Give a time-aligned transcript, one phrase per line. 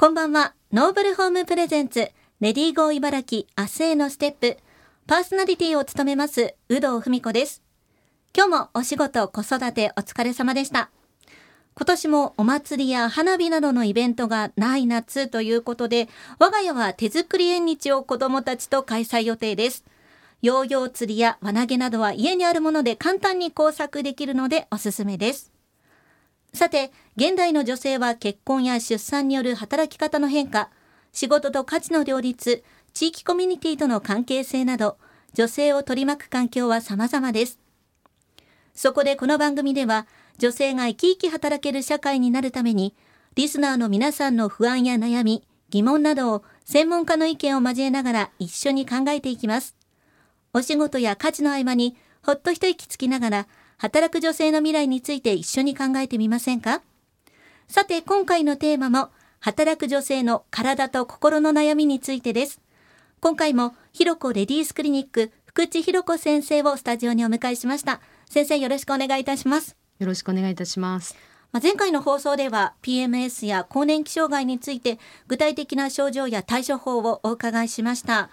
[0.00, 0.54] こんばんは。
[0.72, 4.56] ノーブルホームプレゼンツ、レディーゴー茨城明日へのステップ。
[5.08, 7.64] パーソナリティを務めます、有働文子です。
[8.32, 10.90] 今日もお仕事、子育てお疲れ様でした。
[11.74, 16.08] 今年もお祭りや花火などのイベントがない夏ということで、
[16.38, 19.84] 我が家は手作り縁日を子供たちと開催予定です。
[20.42, 25.57] ヨーヨー釣りや輪投げなどは家にあるもので簡単に工作できるのでおすすめです。
[26.54, 30.70] さて、現代の女性は結婚や出産による働き方の変化、
[31.12, 34.98] 仕事と価値の両立、地域コミュニティとの関係性など、
[35.34, 37.58] 女性を取り巻く環境は様々です。
[38.74, 40.06] そこでこの番組では、
[40.38, 42.94] 女性が生き生き働ける社会になるために、
[43.34, 49.76] リスナーの皆さんの不安や悩み、疑問などを専門家の意見を交えながら一緒に考えていきます。
[50.54, 56.82] お仕事や家事の合間にほっと一息つきながら働く女性の未来について一緒に考えてみませんか？
[57.68, 59.10] さて、今回のテーマも、
[59.40, 62.60] 働く女性の体と心の悩みについてです。
[63.20, 68.00] 今回も、ひろこレディースクリニック、福地ひろこ先生をスタジオにお迎えしました。
[68.28, 69.76] 先生、よろしくお願いいたします。
[69.98, 71.16] よろしくお願いいたします。
[71.52, 78.28] ま前回の放送では PMS や更年期障害について具体的な症状や対処法をお伺いしました。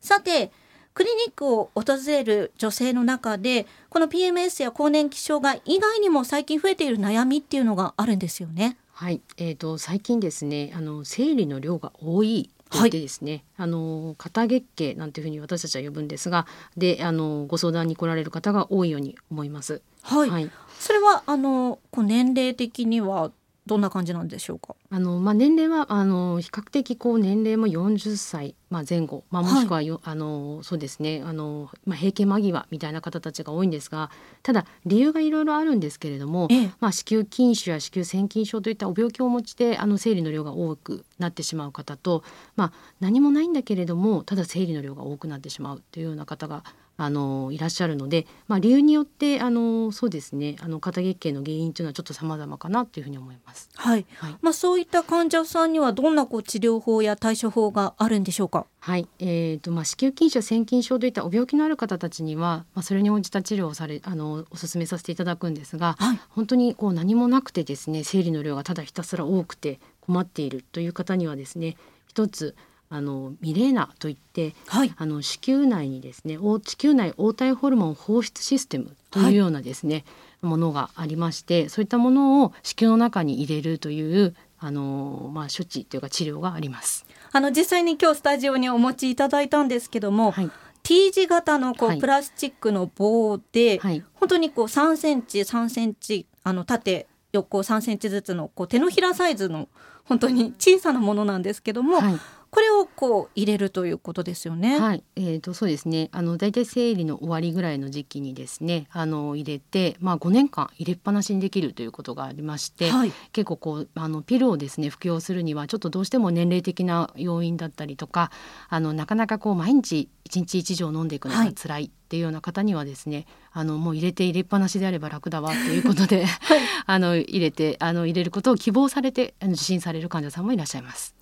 [0.00, 0.52] さて、
[0.94, 8.76] クリニックを訪れる女性の中でこの PMS や更年期障害以外にも最近増えている悩みっていうのがあるんですよね。
[8.92, 12.50] はい、えーと、最近ですねあの生理の量が多い
[12.84, 19.82] でですね、はい、あの肩月経なんていうふうに私たちは呼ぶんですがであのご相談に来られる方が多いように思います。
[20.02, 23.30] はい、はい、それはあのこう年齢的には
[23.64, 24.74] どんな感じなんでしょうか？
[24.90, 29.22] あのまあ年齢はあの比較的こう年齢も40歳まあ前後。
[29.30, 31.22] まあもしくはよ、はい、あのそうですね。
[31.24, 34.10] あのまあ閉経間際みたいな方たちが多いんですが、
[34.42, 42.24] ただ理由がいろいろあるんですけれども、ええ、まあ子宮筋腫や子宮腺筋症といったお病気をお持ちであの生理の量が多くなってしまう方と、
[42.56, 46.64] まあ何もないんだけれどもただ生理の量が多くなってしまうというような方が
[46.96, 53.70] あのいらっしゃるので、まあ、理由によってあのそうですねあの肩月経の原因というのはちょっと様々かなというふうに思います。
[53.74, 58.66] はい、はい、まあ、そういった患者さんにはどんなこう治療法や対処法があるんでしょうか？
[58.80, 71.76] はい、えーとまあ、子宮筋腫腺筋症といったお病気のある方たちには、まあ、それに応じた治療をされあのお勧めさせていただくんですが、はい、本当にこう何もなくてですね生理の量がただひたすら多くて困っているという方にはですね
[72.08, 72.54] 一つ
[72.94, 80.04] あのミレーナといって、はい、あの子宮内にですね子宮内黄体ホルモン放出システムというようなですね、
[80.42, 87.06] はい、ものがありましてそういったものを子宮の中に入れるというあのまあ処置というか治療があります。
[87.32, 90.50] あの実際に今日スタジオにお持ちいただいたんですけども、はい、
[90.82, 99.68] T 字型のこう、プラスチックの棒で、はい、本当にこう3センチ3センチあの縦横3センチずつのこう手のひらサイズの
[100.04, 102.20] 本当に小さなものなんですけども、はい、
[102.52, 104.78] これをこう入れるということですよね。
[104.78, 106.10] はい、えー、とそうですね。
[106.12, 118.30] あの大体生理の終わりぐらいの時期にですね、あの入れて、まあ5年間入れっぱなしにできるということがありまして、はい、結構こうあのピルをですね服用するにはちょっとどうしても年齢的な要因だったりとか、
[118.68, 131.14] あのなかなかこう毎日1日1錠飲んでいくのが辛いっていうような方にはですね、あのもう入れて入れっぱなしであれば楽だわということで、はい、 あの入れてあの入れることを希望されてあの受診される患者さんもいらっしゃいます。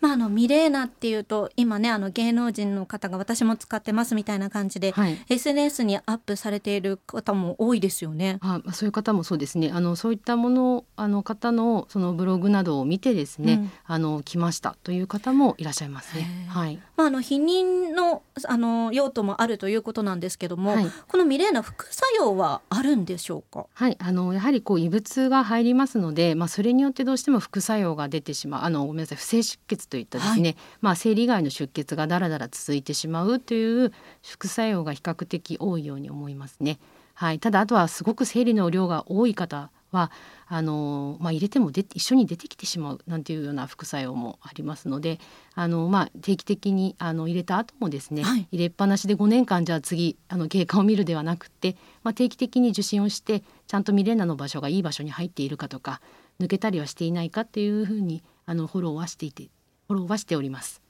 [0.00, 8.38] まあ、あのミレーナっていうと今ねあの芸能人の方が私も使ってますみたいな感じで、はい、SNS にアップされている方も多いですよね。
[8.42, 16.46] あそういう方もそうですねあのそういったものあの方のそのブログなどを見てですね、うん、あの来ましたという方もいらっしゃいますね。
[16.48, 16.78] はい。
[16.96, 23.66] まああの避妊のあの用途もあるということなんですけども、はい、このミレーナ副作用はあるんでしょうか？
[23.72, 33.92] はいあのやはりこう異物が入りますので、まあそれによってどうしても副作用が出てしまうあのごめんなさい不正出血といったですね、はい、まあ、生理以外の出血がだらだら続いてしまうという
[34.22, 36.78] 副作用が比較的多いように思いますね。
[37.14, 40.10] はい、ただあとはすごく生理の量が多い方は
[40.46, 45.18] あの、まあ、入れてもで一緒に出てきてしまうなんていうような副作用もありますので
[45.54, 56.00] あの、まあ、定期的にあの入れた後もですね、はい、入れっぱなしで5年間じゃあ次あの経過を見るではなくて、まあ、定期的に受診をしてちゃんとミレーナの場所がいい場所に入っているかとか
[56.38, 59.48] 抜けたりはしていないかっていうふうにあのフォローはしていて
[59.88, 60.80] フォローはしております。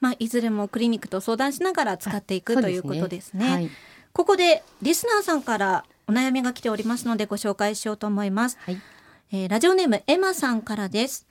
[0.00, 3.50] まあ、いずれもクリニックと相談しながら使っていくということですね。
[3.50, 3.70] はい、
[4.12, 8.58] ここでリスナーさんからお悩みが来ておりますのでご紹介しようと思います。
[8.60, 8.80] はい、
[9.32, 11.26] えー、ラジオネームエマさんからです。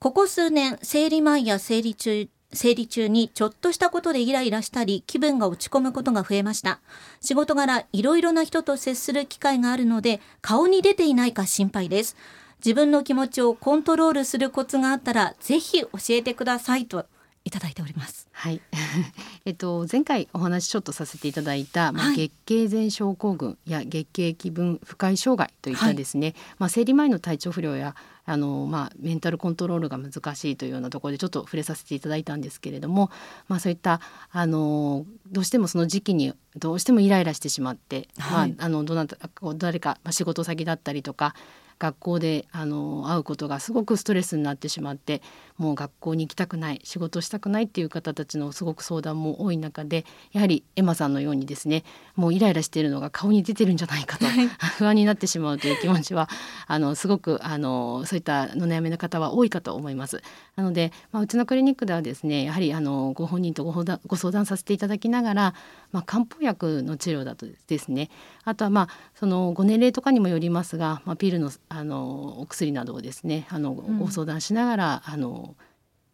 [0.00, 6.80] ここ数年、生理前や生理中、生理中にちょっとしたことでイライラしたり気分が落ち込むことが増えました。
[7.20, 12.16] 仕事柄いろいろな人と接する機会があるので顔に出ていないか心配です。
[12.64, 17.06] 自分の気持ちをコントロールするコツがあったらぜひ教えてくださいと
[17.44, 18.28] いただいております。
[18.32, 18.60] はい、
[19.46, 22.16] えっと前回お話ちょっとさせていただいた、まあ、はい。
[22.16, 27.96] 月経前症候群や月経気分不快障害といったですね、まあ生理前の体調不良や
[28.26, 33.10] あのまあメンタルコントロールが難しいというようなところでちょっと触れさせていただいたんですけれども、
[33.48, 41.34] まあそういったあのどうしてもその時期にどうしてもイライラしてしまって、はいまああのどなたこう誰か、まあ、仕事先だったりとか。
[41.80, 45.22] 学校であの会うことがすごくストレスになってしまって
[45.56, 51.84] もう学校に行きたくない仕事したくないっていう方たちのすごく相談も多い中でやはりエマさんのようにですね
[52.16, 54.26] もうイライラしているのが顔に出てるんじゃないかと
[54.76, 56.28] 不安になってしまうという気持ちは
[56.66, 60.22] あのすごくあのそういったの悩みの方は多いかと思います。
[60.56, 65.54] なので、まあ、うちのクリニックではですねやはりあのご本人とご相談ご相談させていただきながら、
[65.92, 68.10] まあ、漢方薬の治療だとですね。
[68.44, 73.98] あとはまあそのご年齢とかにもよりますが、まあ、ピルのあのお薬などをですねあのん。
[73.98, 75.56] ご相談しながら、あの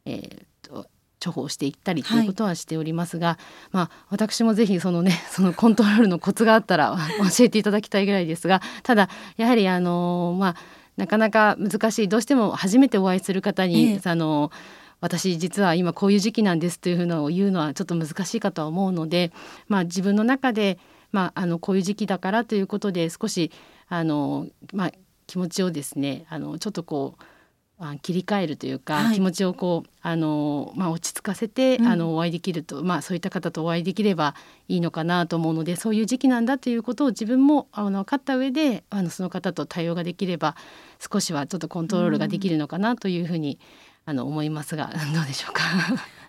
[0.04, 0.86] えーと
[1.24, 3.38] 処方していったりということはしておりますが、
[3.72, 6.96] まあ私もぜひそのねそのコントロールのコツがあったら
[7.36, 10.56] 教えていただきたいぐらいですがただやはりあのまあ
[10.96, 12.08] なかなか難しい。
[12.08, 14.08] どうしても初めてお会いする方に、ええ。
[14.08, 14.50] あの
[15.00, 19.32] 私実は今こういう時期なんですというふうのを言うのはちょっと難しいかとは思うので、
[19.68, 20.78] まあ、自分の中で、
[21.12, 23.50] まあ、あのこういう時期だからということで少し
[23.88, 24.92] あの、まあ、
[25.26, 27.24] 気持ちをですねあのちょっとこう
[27.78, 29.16] あ切り替えるというか、はい。
[29.16, 31.86] 気持ちをこうあの、まあ、落ち着かせて、うん。
[31.86, 34.34] あのお会いできると、まあ、そういった方とお会いできれば
[34.68, 40.56] いいのかなと思うのでそういう時期なんだということを自分もあの分かった上であのその方と対応ができれば
[41.12, 43.58] 少しはちょっとコントロールができるのかなというふうに、
[44.06, 45.62] あの思いますが どうでしょうか？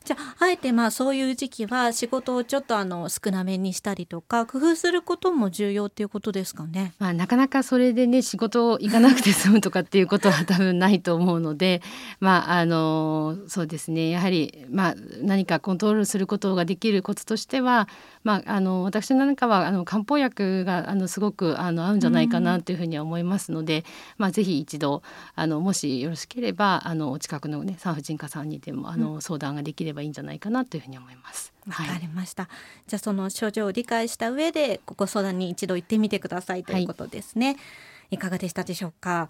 [0.08, 6.94] じゃああえてまあそういう時期は仕事をちょっとあの少なめにしたりとか工夫することも重要っていうことですかね？
[6.98, 11.82] まあ、なかなかそれでね仕事行かなくて済むとかっていうことは多分ないと思うので
[12.22, 17.90] まああのそうですねやはり、まあ、何かコントロールすることができるコツとしては、
[18.24, 23.84] まあ、あの私なんかはあの漢方薬があのすごくあの合うんじゃないかなというふうには思いますので、
[24.18, 25.04] まあ、ぜひ一度
[25.36, 31.54] あのもしよろしければあのお近くの、ね、産婦人科さんにでもあの、相談ができればいいんじゃないかなというふうに思います。
[31.68, 31.88] わはい。
[31.88, 32.50] かりました、
[32.88, 37.58] じゃあその症状を理解した上でご相談に一度行ってみてくださいということですね、
[38.10, 39.30] い、かがでしたでしょうか？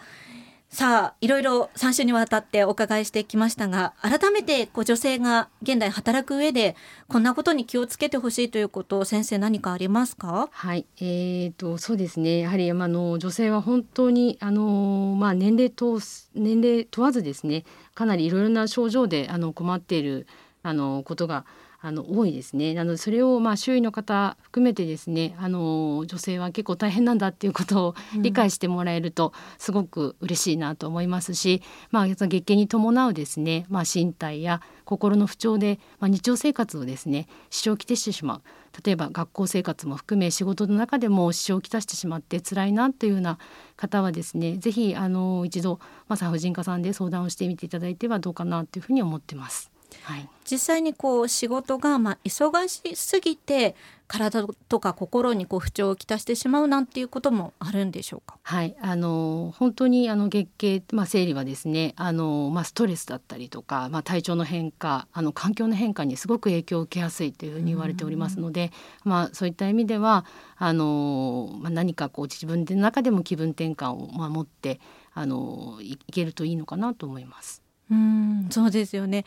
[0.69, 6.75] さあいろいろ3週にわたってお伺いしてきましたが改めてこう女性が現代働く上で
[7.07, 10.49] こんなことに気をつけてほしいということを先生何かありますか？
[10.51, 12.39] はい、えー、とそうですね。
[12.39, 17.63] やはり、まあ、あの女性は本当にあの、まあ、年齢問す年齢問わずですね
[17.95, 20.27] かなりいろいろな症状であの困っている
[20.67, 21.45] あのことが
[21.79, 22.73] あの多いですね。
[22.73, 31.61] なのでそれをまあ周囲の方含めてですねあの女性は結構大変なんだっていうことを理解してもらえるとすごく嬉しいなと思いますし、
[31.91, 38.41] まあ、その月経に伴うですね、まあ、身体や心の不調で、まあ、日常生活をですね支障をきてしてしまう。
[38.83, 43.39] 例えば学校生活も含め仕事の中でも支障をきたしてしまって辛いなというような
[43.75, 49.71] 方はですねぜひあの一度、まあ、産婦人科さんで相談をしてみていただいてはどうかなというふうに思ってます。
[50.04, 50.30] はい。
[50.50, 53.75] 実際にこう仕事がまあ忙しすぎて
[54.07, 58.38] 体とか心にこう不調をきたしてしまうなんていうこともあるんでしょうか？
[58.44, 68.72] はい、あの本当にあの月経、まあ、生理はですねあの、まあ、ストレスだったりとか、まあ、体調の変化あの環境の変化にすごく影響を受けやすいというふうに言われておりますので、
[69.03, 70.25] まあ、そういった意味では
[70.56, 74.79] あの、まあ、何かこう自分の中でも気分転換を守って
[75.13, 77.66] あのいいけるといいのかなと思います。
[77.91, 79.25] うんそうですよね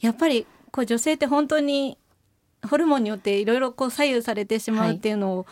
[0.00, 1.98] やっぱりこう女性って本当に
[2.68, 5.46] ホルモンによっていろいろこう左右されてしまうっていうのを、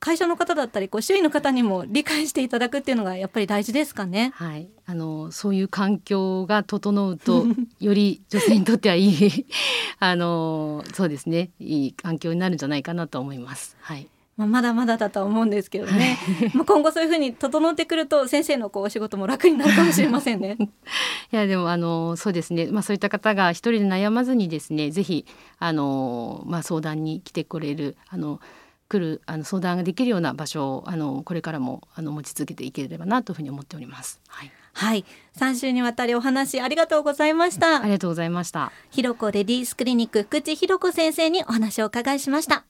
[0.00, 4.32] 会社の方だったりこう周囲の方にも理解していただくっていうのがやっぱり大事ですかね。
[4.34, 7.46] はい、あのそういう環境が整うと
[7.80, 9.46] より女性にとってはいい
[10.00, 13.76] あのそうですねいい環境になるんじゃないかなと思います。
[13.80, 14.08] はい。
[14.36, 16.18] まあ、まだまだだとは思うんですけどね、
[16.54, 20.56] まあ今後そういうふうに整ってくると先生のこうお仕事も楽になるかもしれませんね。
[21.32, 25.26] いやでもあのそうですね、まあ、そういった方が一人で悩まずにですねぜひ
[25.58, 28.40] あの、まあ、相談に来てくれるあの
[28.88, 34.20] 来るあの相談ができるような場所をあのこれからもあの持ち続けていければなというふうに思っております。
[34.26, 35.04] はい、はい、
[35.36, 37.84] 3週にわたりお話ありがとうございましたあ。
[37.84, 38.72] りがとうございました。
[38.90, 42.58] ひろこレディースクリニック福地ひろこ先生にお話をお伺いしました。